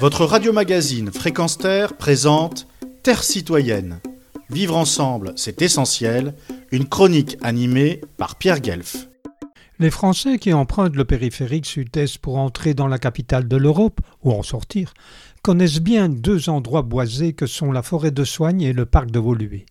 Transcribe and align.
Votre 0.00 0.24
radio-magazine 0.24 1.12
Fréquence 1.12 1.56
Terre 1.56 1.96
présente 1.96 2.66
Terre 3.02 3.22
citoyenne. 3.22 4.00
Vivre 4.50 4.76
ensemble, 4.76 5.32
c'est 5.36 5.62
essentiel. 5.62 6.34
Une 6.72 6.88
chronique 6.88 7.38
animée 7.42 8.00
par 8.16 8.36
Pierre 8.36 8.60
Guelf. 8.60 9.08
Les 9.78 9.90
Français 9.90 10.38
qui 10.38 10.52
empruntent 10.52 10.96
le 10.96 11.04
périphérique 11.04 11.66
sud-est 11.66 12.18
pour 12.18 12.38
entrer 12.38 12.74
dans 12.74 12.88
la 12.88 12.98
capitale 12.98 13.48
de 13.48 13.56
l'Europe, 13.56 14.00
ou 14.22 14.32
en 14.32 14.42
sortir, 14.42 14.94
connaissent 15.42 15.80
bien 15.80 16.08
deux 16.08 16.48
endroits 16.48 16.82
boisés 16.82 17.32
que 17.32 17.46
sont 17.46 17.72
la 17.72 17.82
forêt 17.82 18.10
de 18.10 18.24
Soigne 18.24 18.62
et 18.62 18.72
le 18.72 18.86
parc 18.86 19.10
de 19.10 19.18
Voluée. 19.18 19.66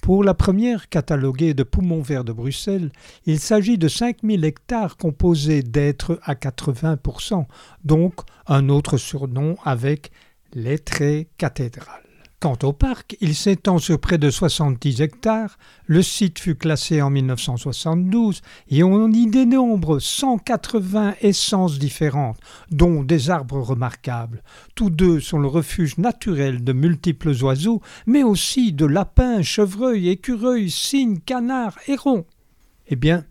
Pour 0.00 0.22
la 0.22 0.34
première 0.34 0.88
cataloguée 0.88 1.54
de 1.54 1.62
poumons 1.62 2.00
verts 2.00 2.24
de 2.24 2.32
Bruxelles, 2.32 2.90
il 3.24 3.40
s'agit 3.40 3.78
de 3.78 3.88
5000 3.88 4.44
hectares 4.44 4.96
composés 4.96 5.62
d'êtres 5.62 6.20
à 6.22 6.34
80%, 6.34 7.46
donc 7.84 8.14
un 8.46 8.68
autre 8.68 8.98
surnom 8.98 9.56
avec 9.64 10.12
lettré 10.54 11.28
cathédrale. 11.38 12.05
Quant 12.38 12.58
au 12.64 12.74
parc, 12.74 13.16
il 13.22 13.34
s'étend 13.34 13.78
sur 13.78 13.98
près 13.98 14.18
de 14.18 14.28
70 14.28 15.00
hectares. 15.00 15.56
Le 15.86 16.02
site 16.02 16.38
fut 16.38 16.54
classé 16.54 17.00
en 17.00 17.08
1972 17.08 18.42
et 18.68 18.82
on 18.82 19.08
y 19.08 19.26
dénombre 19.26 19.98
180 19.98 21.14
essences 21.22 21.78
différentes, 21.78 22.38
dont 22.70 23.02
des 23.02 23.30
arbres 23.30 23.60
remarquables. 23.60 24.42
Tous 24.74 24.90
deux 24.90 25.18
sont 25.18 25.38
le 25.38 25.48
refuge 25.48 25.96
naturel 25.96 26.62
de 26.62 26.74
multiples 26.74 27.32
oiseaux, 27.42 27.80
mais 28.06 28.22
aussi 28.22 28.74
de 28.74 28.84
lapins, 28.84 29.40
chevreuils, 29.40 30.10
écureuils, 30.10 30.70
cygnes, 30.70 31.20
canards, 31.20 31.78
hérons. 31.88 32.26
Eh 32.88 32.96
bien, 32.96 33.24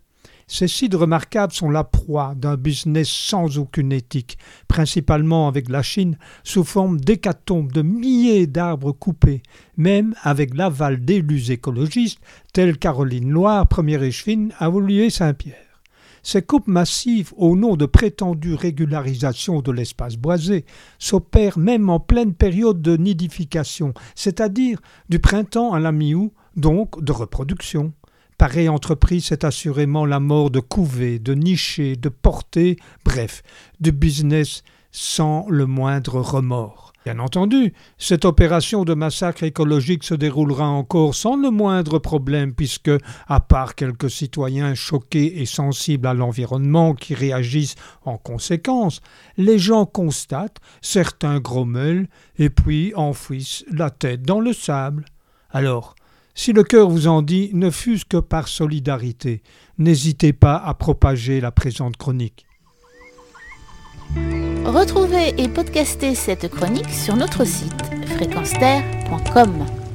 ces 0.48 0.68
sites 0.68 0.94
remarquables 0.94 1.52
sont 1.52 1.70
la 1.70 1.82
proie 1.82 2.34
d'un 2.36 2.56
business 2.56 3.08
sans 3.08 3.58
aucune 3.58 3.92
éthique, 3.92 4.38
principalement 4.68 5.48
avec 5.48 5.68
la 5.68 5.82
Chine, 5.82 6.18
sous 6.44 6.62
forme 6.62 7.00
d'hécatombes 7.00 7.72
de 7.72 7.82
milliers 7.82 8.46
d'arbres 8.46 8.92
coupés, 8.92 9.42
même 9.76 10.14
avec 10.22 10.54
l'aval 10.54 11.04
d'élus 11.04 11.50
écologistes 11.50 12.20
tels 12.52 12.78
Caroline 12.78 13.30
Loire, 13.30 13.66
première 13.66 14.04
échevine 14.04 14.52
à 14.58 14.68
Volier-Saint-Pierre. 14.68 15.56
Ces 16.22 16.42
coupes 16.42 16.68
massives, 16.68 17.32
au 17.36 17.56
nom 17.56 17.76
de 17.76 17.86
prétendue 17.86 18.54
régularisation 18.54 19.62
de 19.62 19.72
l'espace 19.72 20.16
boisé, 20.16 20.64
s'opèrent 20.98 21.58
même 21.58 21.90
en 21.90 22.00
pleine 22.00 22.34
période 22.34 22.82
de 22.82 22.96
nidification, 22.96 23.94
c'est-à-dire 24.14 24.80
du 25.08 25.18
printemps 25.18 25.72
à 25.72 25.80
la 25.80 25.92
mi-août, 25.92 26.32
donc 26.56 27.02
de 27.02 27.12
reproduction. 27.12 27.92
Pareille 28.38 28.68
entreprise, 28.68 29.26
c'est 29.26 29.44
assurément 29.44 30.04
la 30.04 30.20
mort 30.20 30.50
de 30.50 30.60
couvées, 30.60 31.18
de 31.18 31.34
nichés, 31.34 31.96
de 31.96 32.10
portées, 32.10 32.76
bref, 33.04 33.42
de 33.80 33.90
business 33.90 34.62
sans 34.90 35.46
le 35.48 35.66
moindre 35.66 36.20
remords. 36.20 36.92
Bien 37.06 37.18
entendu, 37.20 37.72
cette 37.98 38.24
opération 38.24 38.84
de 38.84 38.92
massacre 38.92 39.44
écologique 39.44 40.02
se 40.02 40.14
déroulera 40.14 40.66
encore 40.66 41.14
sans 41.14 41.36
le 41.36 41.50
moindre 41.50 41.98
problème, 41.98 42.52
puisque, 42.52 42.90
à 43.28 43.40
part 43.40 43.74
quelques 43.74 44.10
citoyens 44.10 44.74
choqués 44.74 45.40
et 45.40 45.46
sensibles 45.46 46.08
à 46.08 46.14
l'environnement 46.14 46.94
qui 46.94 47.14
réagissent 47.14 47.76
en 48.04 48.18
conséquence, 48.18 49.02
les 49.36 49.58
gens 49.58 49.86
constatent, 49.86 50.58
certains 50.82 51.38
grommellent, 51.38 52.08
et 52.38 52.50
puis 52.50 52.92
enfouissent 52.96 53.64
la 53.70 53.90
tête 53.90 54.22
dans 54.22 54.40
le 54.40 54.52
sable. 54.52 55.04
Alors, 55.50 55.94
si 56.36 56.52
le 56.52 56.62
cœur 56.62 56.88
vous 56.88 57.08
en 57.08 57.22
dit, 57.22 57.50
ne 57.54 57.70
fût-ce 57.70 58.04
que 58.04 58.18
par 58.18 58.46
solidarité, 58.46 59.42
n'hésitez 59.78 60.32
pas 60.32 60.56
à 60.56 60.74
propager 60.74 61.40
la 61.40 61.50
présente 61.50 61.96
chronique. 61.96 62.46
Retrouvez 64.64 65.34
et 65.38 65.48
podcastez 65.48 66.14
cette 66.14 66.48
chronique 66.48 66.90
sur 66.90 67.16
notre 67.16 67.44
site 67.44 67.82
fréquenceterre.com. 68.16 69.85